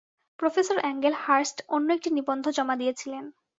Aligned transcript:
Professor 0.39 0.77
Angel 0.81 1.15
Hurst 1.23 1.57
অন্য 1.69 1.87
একটি 1.93 2.09
নিবন্ধ 2.17 2.45
জমা 2.57 2.75
দিয়েছিলেন। 2.77 3.23